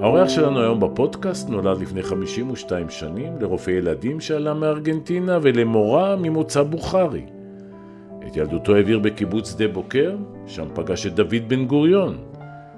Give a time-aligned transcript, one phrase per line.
[0.00, 7.26] האורח שלנו היום בפודקאסט נולד לפני 52 שנים לרופא ילדים שעלה מארגנטינה ולמורה ממוצא בוכרי.
[8.26, 12.18] את ילדותו העביר בקיבוץ שדה בוקר, שם פגש את דוד בן גוריון.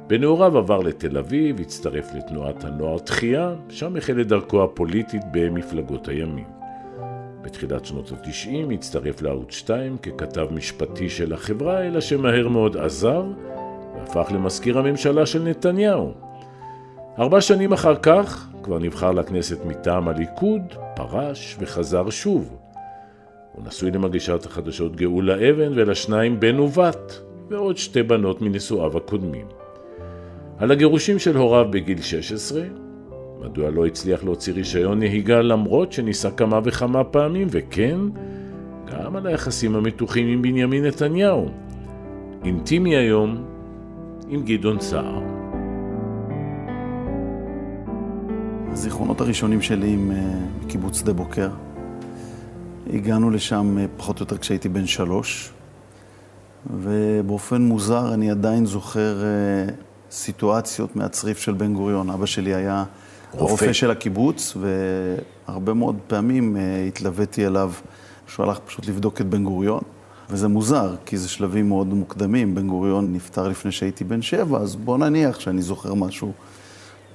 [0.07, 6.45] בנעוריו עבר לתל אביב, הצטרף לתנועת הנוער תחייה, שם החל את דרכו הפוליטית במפלגות הימין.
[7.43, 13.25] בתחילת שנות ה-90 הצטרף לערוץ 2 ככתב משפטי של החברה, אלא שמהר מאוד עזב
[13.99, 16.26] והפך למזכיר הממשלה של נתניהו.
[17.19, 20.63] ארבע שנים אחר כך כבר נבחר לכנסת מטעם הליכוד,
[20.97, 22.57] פרש וחזר שוב.
[23.53, 27.21] הוא נשוי למגישת החדשות גאולה אבן ולשניים בן ובת,
[27.51, 29.47] ועוד שתי בנות מנשואיו הקודמים.
[30.59, 32.63] על הגירושים של הוריו בגיל 16,
[33.41, 37.99] מדוע לא הצליח להוציא רישיון נהיגה למרות שניסה כמה וכמה פעמים, וכן,
[38.93, 41.49] גם על היחסים המתוחים עם בנימין נתניהו.
[42.45, 43.45] אינטימי היום
[44.29, 45.36] עם גדעון סער.
[48.77, 51.51] הזיכרונות הראשונים שלי עם אה, שדה בוקר.
[52.93, 55.51] הגענו לשם אה, פחות או יותר כשהייתי בן שלוש,
[56.77, 59.73] ובאופן מוזר אני עדיין זוכר אה,
[60.11, 62.11] סיטואציות מהצריף של בן גוריון.
[62.11, 62.85] אבא שלי היה
[63.33, 64.57] רופא של הקיבוץ,
[65.47, 66.57] והרבה מאוד פעמים
[66.89, 67.73] התלוויתי אליו,
[68.27, 69.83] שהוא הלך פשוט לבדוק את בן גוריון.
[70.31, 72.55] וזה מוזר, כי זה שלבים מאוד מוקדמים.
[72.55, 76.33] בן גוריון נפטר לפני שהייתי בן שבע, אז בוא נניח שאני זוכר משהו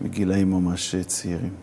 [0.01, 1.53] מגילאים ממש צעירים.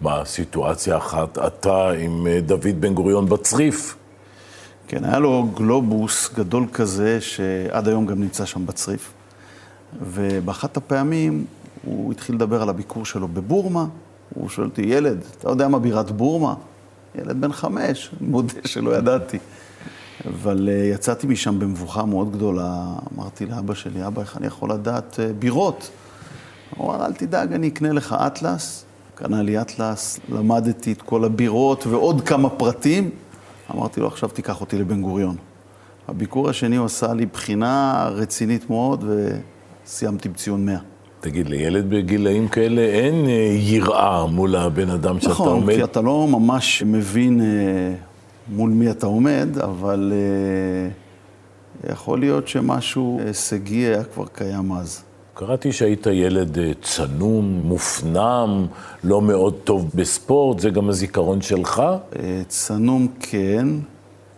[0.00, 3.96] מה, סיטואציה אחת, אתה עם אה, דוד בן גוריון בצריף?
[4.88, 9.12] כן, היה לו גלובוס גדול כזה, שעד היום גם נמצא שם בצריף.
[10.02, 11.44] ובאחת הפעמים
[11.84, 13.86] הוא התחיל לדבר על הביקור שלו בבורמה.
[14.34, 16.54] הוא שואל אותי, ילד, אתה יודע מה בירת בורמה?
[17.14, 19.38] ילד בן חמש, מודה שלא ידעתי.
[20.26, 22.84] אבל uh, יצאתי משם במבוכה מאוד גדולה.
[23.14, 25.90] אמרתי לאבא שלי, אבא, איך אני יכול לדעת בירות?
[26.76, 28.84] הוא אמר, אל תדאג, אני אקנה לך אטלס.
[29.14, 33.10] קנה לי אטלס, למדתי את כל הבירות ועוד כמה פרטים.
[33.74, 35.36] אמרתי לו, עכשיו תיקח אותי לבן גוריון.
[36.08, 39.04] הביקור השני הוא עשה לי בחינה רצינית מאוד,
[39.84, 40.78] וסיימתי בציון 100.
[41.20, 45.62] תגיד, לילד בגילאים כאלה אין אה, יראה מול הבן אדם שאתה נכון, עומד?
[45.62, 47.46] נכון, כי אתה לא ממש מבין אה,
[48.48, 55.02] מול מי אתה עומד, אבל אה, יכול להיות שמשהו הישגי היה כבר קיים אז.
[55.34, 58.66] קראתי שהיית ילד אה, צנום, מופנם,
[59.04, 61.82] לא מאוד טוב בספורט, זה גם הזיכרון שלך?
[62.18, 63.68] אה, צנום כן,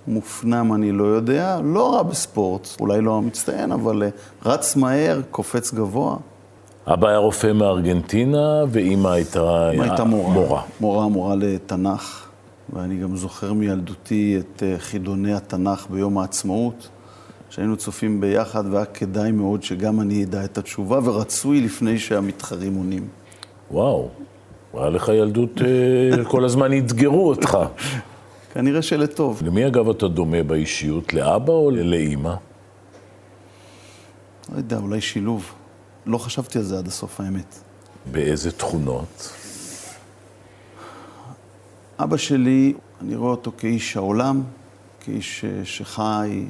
[0.06, 4.08] מופנם אני לא יודע, לא רע בספורט, אולי לא מצטיין, אבל אה,
[4.44, 6.16] רץ מהר, קופץ גבוה.
[6.86, 10.32] אבא היה רופא מארגנטינה, ואימא הייתה, הייתה מורה.
[10.32, 10.62] מורה.
[10.80, 12.26] מורה, מורה לתנ"ך,
[12.72, 16.88] ואני גם זוכר מילדותי את חידוני התנ"ך ביום העצמאות.
[17.54, 23.08] שהיינו צופים ביחד, והיה כדאי מאוד שגם אני אדע את התשובה, ורצוי לפני שהמתחרים עונים.
[23.70, 24.08] וואו,
[24.74, 27.58] היה לך ילדות, אה, כל הזמן אתגרו אותך.
[28.54, 29.42] כנראה שלטוב.
[29.44, 32.34] למי אגב אתה דומה באישיות, לאבא או לאימא?
[34.52, 35.52] לא יודע, אולי שילוב.
[36.06, 37.58] לא חשבתי על זה עד הסוף, האמת.
[38.12, 39.32] באיזה תכונות?
[41.98, 44.42] אבא שלי, אני רואה אותו כאיש העולם,
[45.00, 46.44] כאיש שחי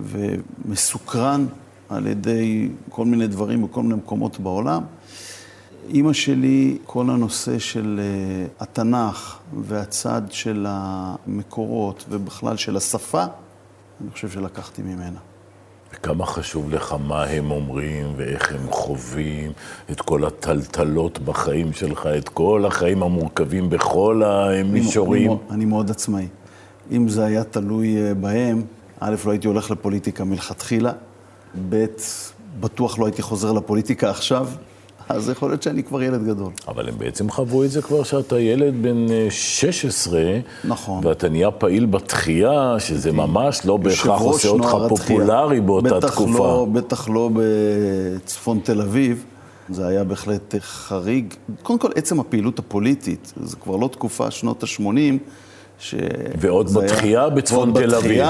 [0.00, 1.46] ומסוקרן
[1.88, 4.82] על ידי כל מיני דברים בכל מיני מקומות בעולם.
[5.88, 13.24] אימא שלי, כל הנושא של uh, התנ"ך והצד של המקורות ובכלל של השפה,
[14.00, 15.18] אני חושב שלקחתי ממנה.
[15.94, 19.52] וכמה חשוב לך מה הם אומרים ואיך הם חווים
[19.90, 25.30] את כל הטלטלות בחיים שלך, את כל החיים המורכבים בכל המישורים.
[25.30, 26.28] אני, אני, אני מאוד עצמאי.
[26.92, 28.62] אם זה היה תלוי אה, בהם,
[29.00, 30.92] א', לא הייתי הולך לפוליטיקה מלכתחילה,
[31.68, 31.84] ב',
[32.60, 34.48] בטוח לא הייתי חוזר לפוליטיקה עכשיו,
[35.08, 36.52] אז יכול להיות שאני כבר ילד גדול.
[36.68, 41.06] אבל הם בעצם חוו את זה כבר שאתה ילד בן 16, אה, נכון.
[41.06, 46.38] ואתה נהיה פעיל בתחייה, שזה ממש לא בהכרח עושה אותך פופולרי באותה בטח תקופה.
[46.38, 49.24] לא, בטח לא בצפון תל אביב.
[49.68, 51.34] זה היה בהחלט חריג.
[51.62, 54.82] קודם כל, עצם הפעילות הפוליטית, זה כבר לא תקופה, שנות ה-80,
[55.78, 55.94] ש...
[56.38, 57.30] ועוד בתחייה היה...
[57.30, 58.24] בצפון תל אביב.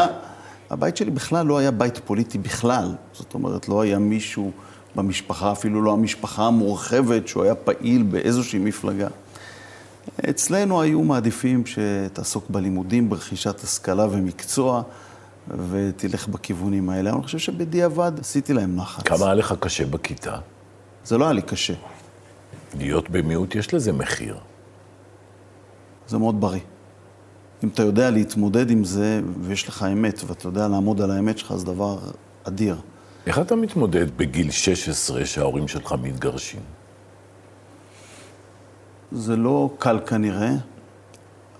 [0.70, 2.94] הבית שלי בכלל לא היה בית פוליטי בכלל.
[3.12, 4.50] זאת אומרת, לא היה מישהו
[4.94, 9.08] במשפחה, אפילו לא המשפחה המורחבת, שהוא היה פעיל באיזושהי מפלגה.
[10.30, 14.82] אצלנו היו מעדיפים שתעסוק בלימודים, ברכישת השכלה ומקצוע,
[15.70, 17.10] ותלך בכיוונים האלה.
[17.10, 19.08] אני חושב שבדיעבד עשיתי להם נחת.
[19.08, 20.36] כמה היה לך קשה בכיתה?
[21.04, 21.74] זה לא היה לי קשה.
[22.78, 24.36] להיות במיעוט, יש לזה מחיר.
[26.08, 26.60] זה מאוד בריא.
[27.64, 31.54] אם אתה יודע להתמודד עם זה, ויש לך אמת, ואתה יודע לעמוד על האמת שלך,
[31.56, 31.98] זה דבר
[32.44, 32.76] אדיר.
[33.26, 36.60] איך אתה מתמודד בגיל 16 שההורים שלך מתגרשים?
[39.12, 40.52] זה לא קל כנראה,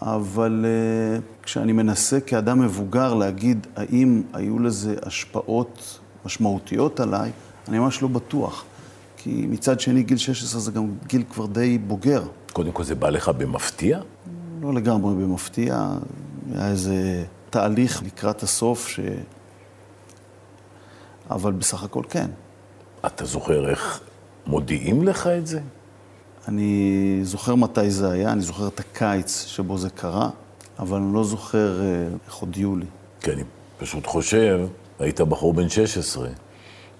[0.03, 7.31] אבל uh, כשאני מנסה כאדם מבוגר להגיד האם היו לזה השפעות משמעותיות עליי,
[7.69, 8.65] אני ממש לא בטוח.
[9.17, 12.23] כי מצד שני, גיל 16 זה גם גיל כבר די בוגר.
[12.53, 14.01] קודם כל, זה בא לך במפתיע?
[14.67, 15.89] לא לגמרי במפתיע,
[16.55, 19.01] היה איזה תהליך לקראת הסוף, ש...
[21.31, 22.31] אבל בסך הכל כן.
[23.07, 24.01] אתה זוכר איך
[24.47, 25.61] מודיעים לך את זה?
[26.49, 30.31] אני זוכר מתי זה היה, אני זוכר את הקיץ שבו זה קרה,
[30.79, 32.87] אבל אני לא זוכר אה, איך הודיעו לי.
[33.21, 33.43] כי אני
[33.79, 34.67] פשוט חושב,
[34.99, 36.29] היית בחור בן 16.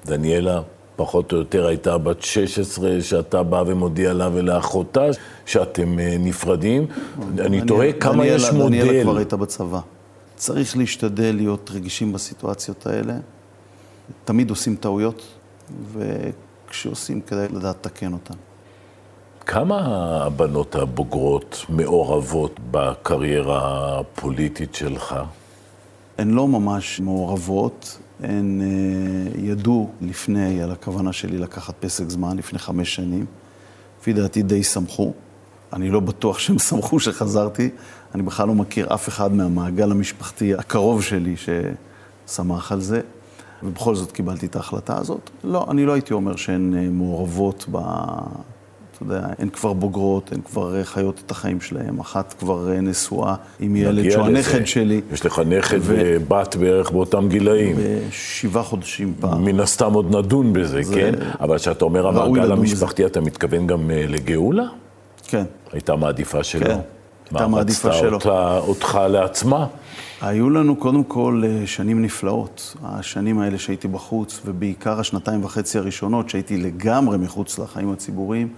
[0.05, 0.61] דניאלה
[0.97, 5.05] פחות או יותר הייתה בת 16, שאתה בא ומודיע לה ולאחותה
[5.47, 6.87] שאתם אה, נפרדים.
[7.39, 8.67] אני תוהה כמה יש מודל.
[8.67, 9.81] דניאלה כבר הייתה בצבא.
[10.37, 13.15] צריך להשתדל להיות רגישים בסיטואציות האלה.
[14.25, 15.23] תמיד עושים טעויות,
[15.93, 18.35] וכשעושים כדאי לדעת לתקן אותן.
[19.47, 19.79] כמה
[20.25, 25.15] הבנות הבוגרות מעורבות בקריירה הפוליטית שלך?
[26.19, 32.59] הן לא ממש מעורבות, הן uh, ידעו לפני על הכוונה שלי לקחת פסק זמן, לפני
[32.59, 33.27] חמש שנים.
[34.01, 35.13] לפי דעתי די שמחו.
[35.73, 37.71] אני לא בטוח שהם שמחו שחזרתי.
[38.15, 43.01] אני בכלל לא מכיר אף אחד מהמעגל המשפחתי הקרוב שלי ששמח על זה.
[43.63, 45.31] ובכל זאת קיבלתי את ההחלטה הזאת.
[45.45, 47.79] לא, אני לא הייתי אומר שהן אה, מעורבות ב...
[48.97, 51.99] אתה יודע, הן כבר בוגרות, הן כבר חיות את החיים שלהן.
[52.01, 55.01] אחת כבר אה, נשואה עם ילד שהוא הנכד שלי.
[55.13, 55.95] יש לך נכד ו...
[55.99, 57.77] ובת בערך באותם גילאים.
[58.09, 59.45] בשבעה חודשים פעם.
[59.45, 60.95] מן הסתם עוד נדון בזה, זה...
[60.95, 61.13] כן?
[61.41, 63.11] אבל כשאתה אומר המעגל המשפחתי, בזה.
[63.11, 64.65] אתה מתכוון גם אה, לגאולה?
[65.29, 65.45] כן.
[65.73, 66.67] הייתה מעדיפה שלו?
[66.67, 66.79] כן,
[67.31, 68.11] הייתה מעדיפה שלו.
[68.11, 69.67] מה, רצתה אותך לעצמה?
[70.21, 72.77] היו לנו קודם כל אה, שנים נפלאות.
[72.85, 78.49] השנים האלה שהייתי בחוץ, ובעיקר השנתיים וחצי הראשונות שהייתי לגמרי מחוץ לחיים הציבוריים,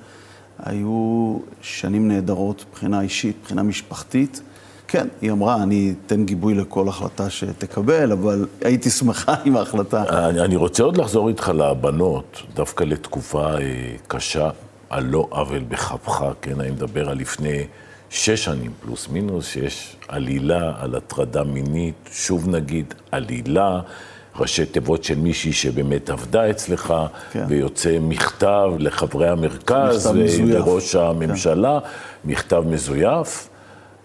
[0.62, 4.43] היו שנים נהדרות מבחינה אישית, מבחינה משפחתית.
[4.88, 10.28] כן, היא אמרה, אני אתן גיבוי לכל החלטה שתקבל, אבל הייתי שמחה עם ההחלטה.
[10.28, 13.60] אני, אני רוצה עוד לחזור איתך לבנות, דווקא לתקופה אה,
[14.06, 14.50] קשה,
[14.90, 17.66] על לא עוול בכפך, כן, אני מדבר על לפני
[18.11, 23.81] שש שנים פלוס מינוס, שיש עלילה על הטרדה מינית, שוב נגיד, עלילה.
[24.40, 26.94] ראשי תיבות של מישהי שבאמת עבדה אצלך,
[27.32, 27.44] כן.
[27.49, 31.02] ויוצא מכתב לחברי המרכז ולראש כן.
[31.02, 31.88] הממשלה, כן.
[32.31, 33.49] מכתב מזויף,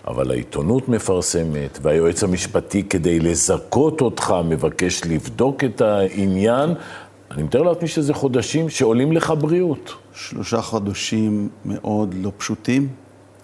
[0.08, 6.74] אבל העיתונות מפרסמת, והיועץ המשפטי כדי לזכות אותך מבקש לבדוק את העניין.
[7.32, 9.94] אני מתאר לעצמי שזה חודשים שעולים לך בריאות.
[10.14, 12.88] שלושה חודשים מאוד לא פשוטים.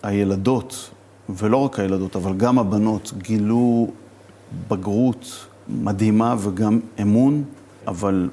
[0.03, 0.89] הילדות,
[1.29, 3.87] ולא רק הילדות, אבל גם הבנות, גילו
[4.67, 7.43] בגרות מדהימה וגם אמון,
[7.87, 8.29] אבל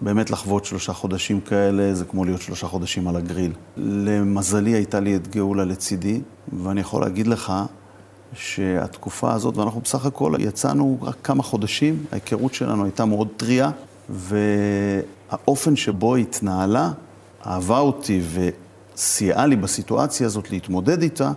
[0.00, 3.52] באמת לחוות שלושה חודשים כאלה זה כמו להיות שלושה חודשים על הגריל.
[3.76, 6.20] למזלי הייתה לי את גאולה לצידי,
[6.52, 7.52] ואני יכול להגיד לך
[8.32, 13.70] שהתקופה הזאת, ואנחנו בסך הכל יצאנו רק כמה חודשים, ההיכרות שלנו הייתה מאוד טריה,
[14.10, 16.90] והאופן שבו היא התנהלה,
[17.46, 18.22] אהבה אותי
[18.94, 21.32] וסייעה לי בסיטואציה הזאת להתמודד איתה,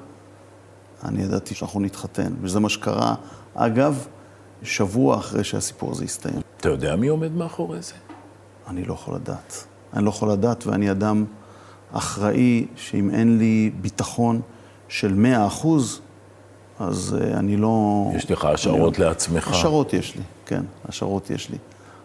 [1.03, 3.15] אני ידעתי שאנחנו נתחתן, וזה מה שקרה.
[3.55, 4.07] אגב,
[4.63, 6.41] שבוע אחרי שהסיפור הזה הסתיים.
[6.57, 7.93] אתה יודע מי עומד מאחורי זה?
[8.67, 9.65] אני לא יכול לדעת.
[9.93, 11.25] אני לא יכול לדעת, ואני אדם
[11.91, 14.41] אחראי, שאם אין לי ביטחון
[14.87, 16.01] של מאה אחוז,
[16.79, 18.05] אז uh, אני לא...
[18.15, 19.05] יש לך השערות אני...
[19.05, 19.47] לעצמך.
[19.47, 21.57] השערות יש לי, כן, השערות יש לי.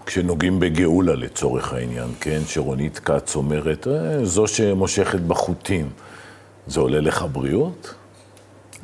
[0.07, 5.91] כשנוגעים בגאולה לצורך העניין, כן, שרונית כץ אומרת, אה, זו שמושכת בחוטים,
[6.67, 7.95] זה עולה לך בריאות?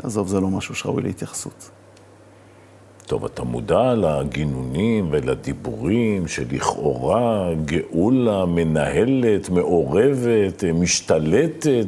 [0.03, 1.71] עזוב, זה לא משהו שראוי להתייחסות.
[3.09, 11.87] טוב, אתה מודע לגינונים ולדיבורים שלכאורה גאולה מנהלת, מעורבת, משתלטת,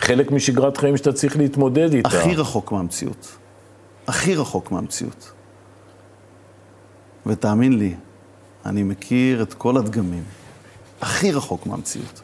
[0.00, 2.08] חלק משגרת חיים שאתה צריך להתמודד איתה.
[2.08, 3.36] הכי רחוק מהמציאות.
[4.06, 5.32] הכי רחוק מהמציאות.
[7.26, 7.94] ותאמין לי,
[8.66, 10.22] אני מכיר את כל הדגמים.
[11.00, 12.20] הכי רחוק מהמציאות.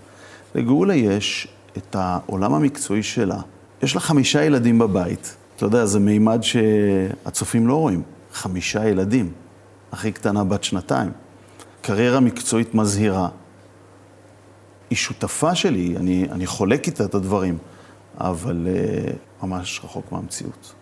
[0.54, 3.38] לגאולה יש את העולם המקצועי שלה.
[3.82, 5.36] יש לה חמישה ילדים בבית.
[5.56, 8.02] אתה יודע, זה מימד שהצופים לא רואים.
[8.36, 9.32] חמישה ילדים,
[9.92, 11.12] הכי קטנה בת שנתיים.
[11.80, 13.28] קריירה מקצועית מזהירה.
[14.90, 17.58] היא שותפה שלי, אני, אני חולק איתה את הדברים,
[18.18, 20.74] אבל uh, ממש רחוק מהמציאות.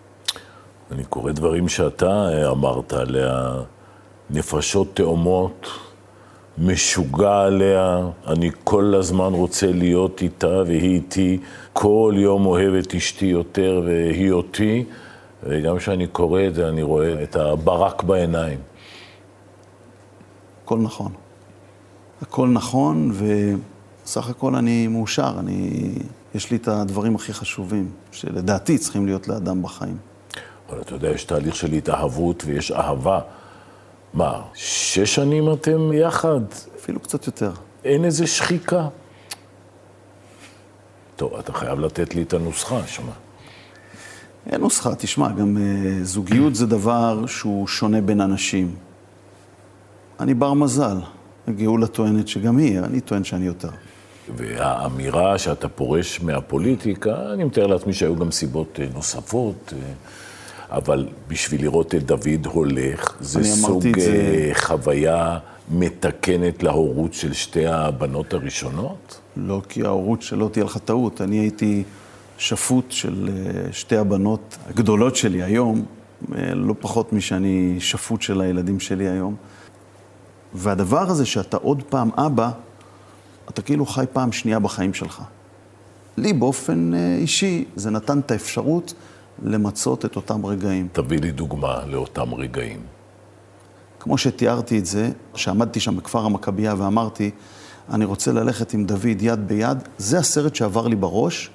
[0.90, 3.52] אני קורא דברים שאתה אה, אמרת עליה,
[4.30, 5.68] נפשות תאומות,
[6.58, 11.38] משוגע עליה, אני כל הזמן רוצה להיות איתה והיא איתי,
[11.72, 14.84] כל יום אוהבת אשתי יותר והיא אותי.
[15.44, 18.58] וגם כשאני קורא את זה, אני רואה את הברק בעיניים.
[20.64, 21.12] הכל נכון.
[22.22, 23.12] הכל נכון,
[24.04, 25.34] וסך הכל אני מאושר.
[25.38, 25.92] אני
[26.34, 29.96] יש לי את הדברים הכי חשובים, שלדעתי צריכים להיות לאדם בחיים.
[30.70, 33.20] אבל אתה יודע, יש תהליך של התאהבות ויש אהבה.
[34.14, 36.40] מה, שש שנים אתם יחד?
[36.76, 37.52] אפילו קצת יותר.
[37.84, 38.88] אין איזה שחיקה.
[41.16, 43.12] טוב, אתה חייב לתת לי את הנוסחה, שמע.
[44.50, 48.74] אין נוסחה, תשמע, גם uh, זוגיות זה דבר שהוא שונה בין אנשים.
[50.20, 50.96] אני בר מזל.
[51.48, 53.68] גאולה טוענת שגם היא, אני טוען שאני יותר.
[54.36, 59.92] והאמירה שאתה פורש מהפוליטיקה, אני מתאר לעצמי שהיו גם סיבות אה, נוספות, אה,
[60.76, 64.10] אבל בשביל לראות את דוד הולך, זה סוג זה...
[64.10, 65.38] אה, חוויה
[65.70, 69.20] מתקנת להורות של שתי הבנות הראשונות?
[69.36, 71.20] לא, כי ההורות שלא תהיה לך טעות.
[71.20, 71.82] אני הייתי
[72.38, 73.28] שפוט של
[73.72, 75.84] שתי הבנות הגדולות שלי היום,
[76.54, 79.36] לא פחות משאני שפוט של הילדים שלי היום.
[80.54, 82.50] והדבר הזה שאתה עוד פעם אבא,
[83.48, 85.22] אתה כאילו חי פעם שנייה בחיים שלך.
[86.16, 88.94] לי באופן אה, אישי זה נתן את האפשרות
[89.42, 90.88] למצות את אותם רגעים.
[90.92, 92.80] תביא לי דוגמה לאותם רגעים.
[94.00, 97.30] כמו שתיארתי את זה, שעמדתי שם בכפר המכבייה ואמרתי,
[97.90, 101.50] אני רוצה ללכת עם דוד יד ביד, זה הסרט שעבר לי בראש.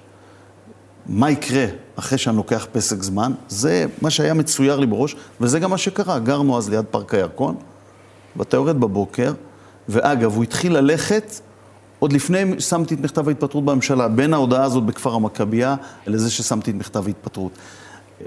[1.10, 3.34] מה יקרה אחרי שאני לוקח פסק זמן?
[3.48, 6.20] זה מה שהיה מצויר לי בראש, וזה גם מה שקרה.
[6.20, 7.56] גרנו אז ליד פארק הירקון,
[8.36, 9.34] ואתה יורד בבוקר,
[9.90, 11.40] ואגב, הוא התחיל ללכת
[12.00, 15.76] עוד לפני ששמתי את מכתב ההתפטרות בממשלה, בין ההודעה הזאת בכפר המכבייה
[16.08, 17.52] לזה ששמתי את מכתב ההתפטרות.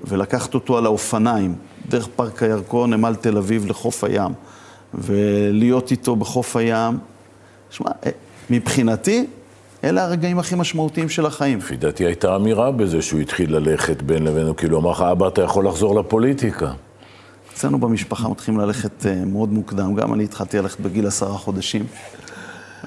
[0.05, 1.55] ולקחת אותו על האופניים,
[1.89, 4.33] דרך פארק הירקון, נמל תל אביב לחוף הים,
[4.95, 6.99] ולהיות איתו בחוף הים.
[7.71, 7.91] שמע,
[8.51, 9.27] מבחינתי,
[9.85, 11.59] אלה הרגעים הכי משמעותיים של החיים.
[11.59, 15.43] לפי דעתי הייתה אמירה בזה שהוא התחיל ללכת בין לבין, כאילו אמר לך, אבא, אתה
[15.43, 16.73] יכול לחזור לפוליטיקה.
[17.55, 21.87] אצלנו במשפחה מתחילים ללכת אה, מאוד מוקדם, גם אני התחלתי ללכת בגיל עשרה חודשים.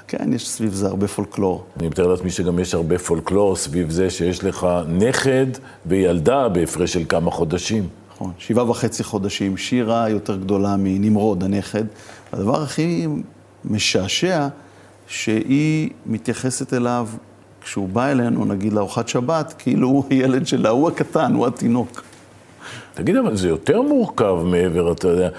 [0.07, 1.63] כן, יש סביב זה הרבה פולקלור.
[1.79, 5.47] אני מתאר לעצמי שגם יש הרבה פולקלור סביב זה שיש לך נכד
[5.85, 7.87] וילדה בהפרש של כמה חודשים.
[8.15, 9.57] נכון, שבעה וחצי חודשים.
[9.57, 11.83] שירה יותר גדולה מנמרוד, הנכד.
[12.33, 13.07] הדבר הכי
[13.65, 14.47] משעשע,
[15.07, 17.07] שהיא מתייחסת אליו,
[17.61, 22.03] כשהוא בא אלינו, נגיד לארוחת שבת, כאילו הוא הילד שלה, הוא הקטן, הוא התינוק.
[22.93, 25.29] תגיד, אבל זה יותר מורכב מעבר, אתה יודע,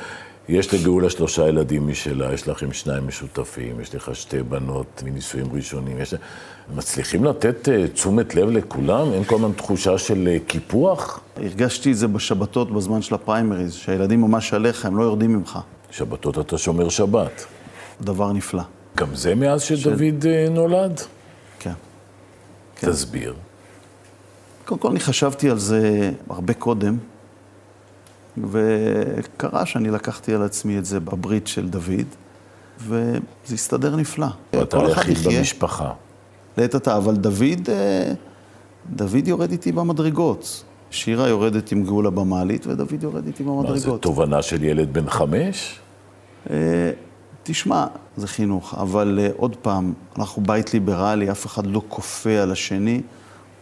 [0.49, 6.01] יש לגאולה שלושה ילדים משלה, יש לכם שניים משותפים, יש לך שתי בנות מנישואים ראשונים,
[6.01, 6.15] יש...
[6.75, 9.13] מצליחים לתת uh, תשומת לב לכולם?
[9.13, 11.21] אין כל הזמן תחושה של uh, קיפוח?
[11.37, 15.59] הרגשתי את זה בשבתות בזמן של הפריימריז, שהילדים ממש עליך, הם לא יורדים ממך.
[15.91, 17.45] שבתות אתה שומר שבת.
[18.01, 18.63] דבר נפלא.
[18.97, 20.26] גם זה מאז שדוד ש...
[20.26, 21.00] אה, נולד?
[21.59, 21.73] כן.
[22.76, 22.91] כן.
[22.91, 23.35] תסביר.
[24.65, 26.97] קודם כל, אני חשבתי על זה הרבה קודם.
[28.50, 32.07] וקרה שאני לקחתי על עצמי את זה בברית של דוד,
[32.81, 33.21] וזה
[33.53, 34.26] הסתדר נפלא.
[34.62, 35.93] אתה היחיד במשפחה.
[36.57, 38.12] לעת עתה, אבל דוד, אה,
[38.91, 40.65] דוד יורד איתי במדרגות.
[40.91, 43.87] שירה יורדת עם גאולה במעלית, ודוד יורד איתי במדרגות.
[43.87, 45.81] מה, זה תובנה של ילד בן חמש?
[47.47, 47.87] תשמע,
[48.17, 53.00] זה חינוך, אבל אה, עוד פעם, אנחנו בית ליברלי, אף אחד לא כופה על השני,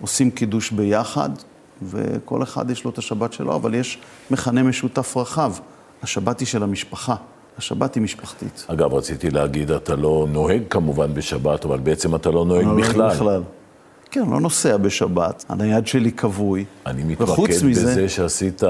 [0.00, 1.31] עושים קידוש ביחד,
[1.83, 3.99] וכל אחד יש לו את השבת שלו, אבל יש
[4.31, 5.53] מכנה משותף רחב.
[6.03, 7.14] השבת היא של המשפחה,
[7.59, 8.67] השבת היא משפחתית.
[8.69, 13.07] אגב, רציתי להגיד, אתה לא נוהג כמובן בשבת, אבל בעצם אתה לא נוהג בכלל.
[13.09, 13.43] לא בכלל.
[14.11, 16.64] כן, לא נוסע בשבת, הנייד שלי כבוי.
[16.87, 18.09] אני מתמקד בזה מזה...
[18.09, 18.62] שעשית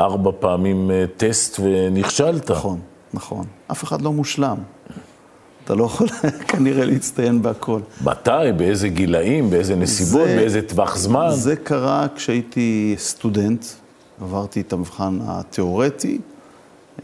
[0.00, 2.50] ארבע פעמים אה, טסט ונכשלת.
[2.50, 2.80] נכון,
[3.14, 3.46] נכון.
[3.70, 4.56] אף אחד לא מושלם.
[5.64, 6.08] אתה לא יכול
[6.48, 7.80] כנראה להצטיין בהכל.
[8.04, 11.30] מתי, באיזה גילאים, באיזה נסיבות, זה, באיזה טווח זמן?
[11.30, 13.64] זה קרה כשהייתי סטודנט,
[14.20, 16.18] עברתי את המבחן התיאורטי,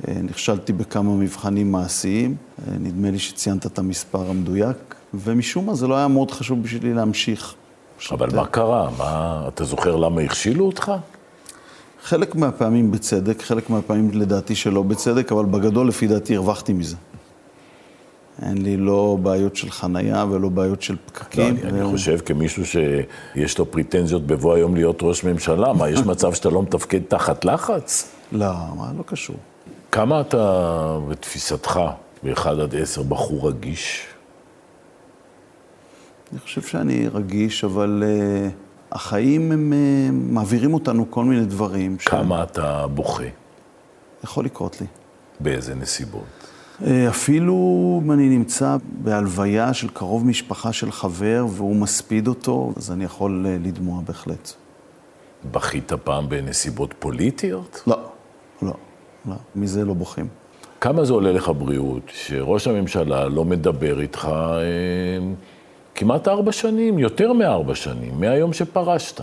[0.08, 5.86] אה, נכשלתי בכמה מבחנים מעשיים, אה, נדמה לי שציינת את המספר המדויק, ומשום מה זה
[5.86, 7.54] לא היה מאוד חשוב בשבילי להמשיך.
[8.10, 8.90] אבל מה קרה?
[8.98, 10.92] מה, אתה זוכר למה הכשילו אותך?
[12.02, 16.96] חלק מהפעמים בצדק, חלק מהפעמים לדעתי שלא בצדק, אבל בגדול לפי דעתי הרווחתי מזה.
[18.42, 21.54] אין לי לא בעיות של חנייה ולא בעיות של פקקים.
[21.54, 26.00] לא, אני, אני חושב כמישהו שיש לו פריטנזיות בבוא היום להיות ראש ממשלה, מה, יש
[26.00, 28.12] מצב שאתה לא מתפקד תחת לחץ?
[28.32, 29.36] לא, מה, לא קשור.
[29.92, 31.80] כמה אתה, בתפיסתך,
[32.24, 34.06] ב-1 עד 10, בחור רגיש?
[36.32, 41.96] אני חושב שאני רגיש, אבל uh, החיים הם uh, מעבירים אותנו כל מיני דברים.
[41.96, 42.50] כמה ש...
[42.50, 43.24] אתה בוכה?
[44.24, 44.86] יכול לקרות לי.
[45.40, 46.50] באיזה נסיבות?
[46.86, 47.54] אה, אפילו
[48.04, 53.46] אם אני נמצא בהלוויה של קרוב משפחה של חבר והוא מספיד אותו, אז אני יכול
[53.48, 54.52] אה, לדמוע בהחלט.
[55.52, 57.82] בכית פעם בנסיבות פוליטיות?
[57.86, 57.96] לא,
[58.62, 58.72] לא,
[59.26, 59.34] לא.
[59.56, 60.28] מזה לא בוכים.
[60.80, 64.60] כמה זה עולה לך בריאות שראש הממשלה לא מדבר איתך אה,
[65.94, 69.20] כמעט ארבע שנים, יותר מארבע שנים, מהיום שפרשת.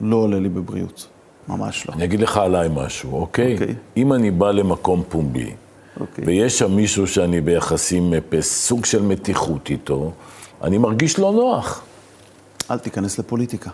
[0.00, 1.08] לא עולה לי בבריאות,
[1.48, 1.94] ממש לא.
[1.94, 3.52] אני אגיד לך עליי משהו, אוקיי?
[3.54, 3.74] אוקיי.
[3.96, 5.50] אם אני בא למקום פומבי,
[6.00, 6.24] אוקיי.
[6.26, 10.12] ויש שם מישהו שאני ביחסים, אה, בסוג של מתיחות איתו,
[10.62, 11.82] אני מרגיש לא נוח.
[12.70, 13.70] אל תיכנס לפוליטיקה.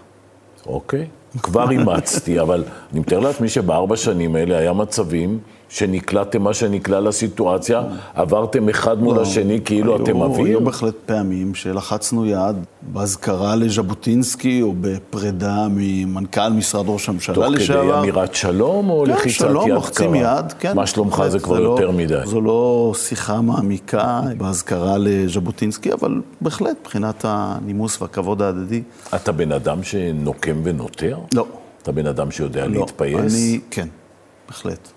[0.66, 1.06] אוקיי,
[1.42, 7.82] כבר אימצתי, אבל אני מתאר לעצמי שבארבע שנים האלה היה מצבים שנקלעתם מה שנקלע לסיטואציה,
[8.14, 10.46] עברתם אחד מול השני כאילו אתם אוויר?
[10.46, 17.54] היו בהחלט פעמים שלחצנו יד באזכרה לז'בוטינסקי, או בפרידה ממנכ"ל משרד ראש הממשלה תוך כדי
[17.54, 18.00] לשעבר.
[18.00, 20.16] אמירת שלום או כן, לחיצת שלום, יד קרה?
[20.16, 20.76] יד, כן.
[20.76, 22.20] מה שלומך זה כבר לא- יותר מדי.
[22.24, 28.82] זו לא שיחה מעמיקה באזכרה לז'בוטינסקי, אבל בהחלט, מבחינת הנימוס והכבוד ההדדי,
[29.14, 31.18] אתה בן אדם שנוקם ונוטר?
[31.34, 31.46] לא.
[31.82, 32.80] אתה בן אדם שיודע לא.
[32.80, 33.34] להתפייס?
[33.34, 33.88] אני, כן,
[34.48, 34.88] בהחלט.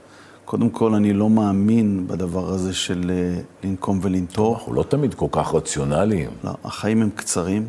[0.52, 4.54] קודם כל, אני לא מאמין בדבר הזה של אה, לנקום ולנטור.
[4.56, 6.30] אנחנו לא תמיד כל כך רציונליים.
[6.44, 7.66] לא, החיים הם קצרים,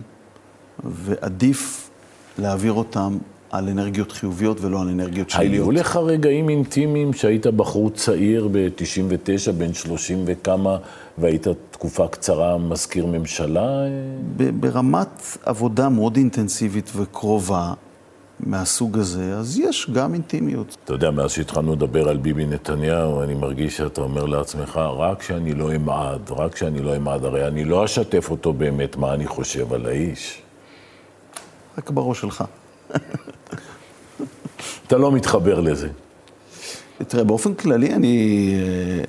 [0.84, 1.90] ועדיף
[2.38, 3.18] להעביר אותם
[3.50, 5.68] על אנרגיות חיוביות ולא על אנרגיות שליליות.
[5.68, 10.76] היו לך רגעים אינטימיים שהיית בחור צעיר ב-99, בן 30 וכמה,
[11.18, 13.84] והיית תקופה קצרה מזכיר ממשלה?
[14.36, 17.72] ברמת עבודה מאוד אינטנסיבית וקרובה
[18.42, 20.76] מהסוג הזה, אז יש גם אינטימיות.
[20.84, 25.54] אתה יודע, מאז שהתחלנו לדבר על ביבי נתניהו, אני מרגיש שאתה אומר לעצמך, רק שאני
[25.54, 29.72] לא אמעד, רק שאני לא אמעד, הרי אני לא אשתף אותו באמת מה אני חושב
[29.72, 30.42] על האיש.
[31.78, 32.44] רק בראש שלך.
[34.87, 35.88] אתה לא מתחבר לזה.
[37.08, 39.04] תראה, באופן כללי אני אה,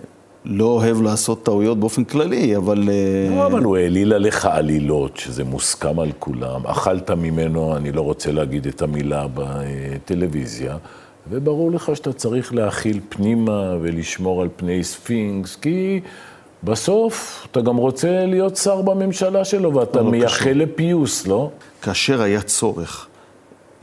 [0.46, 2.90] לא אוהב לעשות טעויות באופן כללי, אבל...
[3.30, 6.68] לא, אבל הוא העליל עליך עלילות, שזה מוסכם על כולם.
[6.68, 10.78] אכלת ממנו, אני לא רוצה להגיד את המילה בטלוויזיה,
[11.30, 16.00] וברור לך שאתה צריך להכיל פנימה ולשמור על פני ספינקס, כי
[16.64, 20.54] בסוף אתה גם רוצה להיות שר בממשלה שלו, ואתה לא מייחל קשור.
[20.54, 21.50] לפיוס, לא?
[21.82, 23.08] כאשר היה צורך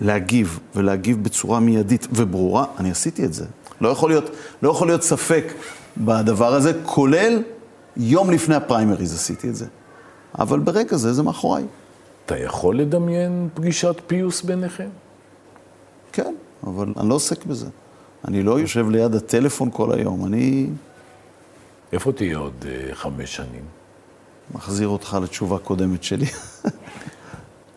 [0.01, 3.45] להגיב, ולהגיב בצורה מיידית וברורה, אני עשיתי את זה.
[3.81, 4.31] לא יכול להיות,
[4.63, 5.53] לא יכול להיות ספק
[6.05, 7.43] בדבר הזה, כולל
[7.97, 9.67] יום לפני הפריימריז עשיתי את זה.
[10.39, 11.65] אבל ברגע זה, זה מאחוריי.
[12.27, 14.89] אתה יכול לדמיין פגישת פיוס ביניכם?
[16.13, 16.35] כן,
[16.67, 17.67] אבל אני לא עוסק בזה.
[18.29, 20.67] אני לא יושב ליד הטלפון כל היום, אני
[21.93, 23.65] איפה תהיה עוד אה, חמש שנים?
[24.55, 26.27] מחזיר אותך לתשובה קודמת שלי.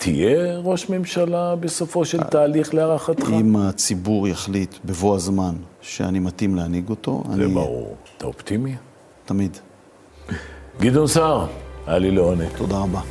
[0.03, 3.29] תהיה ראש ממשלה בסופו של תהליך להערכתך?
[3.29, 7.95] אם הציבור יחליט בבוא הזמן שאני מתאים להנהיג אותו, זה אני ברור.
[8.17, 8.75] אתה אופטימי?
[9.25, 9.57] תמיד.
[10.79, 11.47] גדעון סער,
[11.87, 12.47] היה לי לעונג.
[12.57, 13.01] תודה רבה.